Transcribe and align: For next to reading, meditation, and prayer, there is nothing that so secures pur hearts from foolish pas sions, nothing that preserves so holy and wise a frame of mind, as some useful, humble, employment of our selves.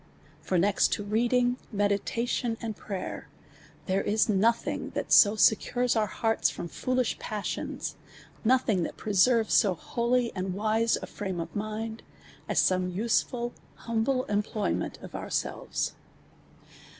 For 0.41 0.57
next 0.57 0.91
to 0.93 1.03
reading, 1.03 1.57
meditation, 1.71 2.57
and 2.59 2.75
prayer, 2.75 3.27
there 3.85 4.01
is 4.01 4.27
nothing 4.27 4.89
that 4.95 5.11
so 5.11 5.35
secures 5.35 5.93
pur 5.93 6.07
hearts 6.07 6.49
from 6.49 6.69
foolish 6.69 7.19
pas 7.19 7.45
sions, 7.45 7.97
nothing 8.43 8.81
that 8.81 8.97
preserves 8.97 9.53
so 9.53 9.75
holy 9.75 10.31
and 10.35 10.55
wise 10.55 10.97
a 11.03 11.05
frame 11.05 11.39
of 11.39 11.55
mind, 11.55 12.01
as 12.49 12.57
some 12.59 12.89
useful, 12.89 13.53
humble, 13.75 14.23
employment 14.25 14.97
of 15.03 15.13
our 15.13 15.29
selves. 15.29 15.93